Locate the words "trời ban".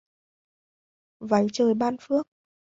1.53-1.95